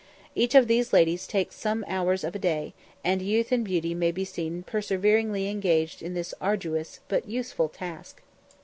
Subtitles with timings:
[0.33, 4.11] Each of these ladies takes some hours of a day, and youth and beauty may
[4.11, 8.23] be seen perseveringly engaged in this arduous but useful task.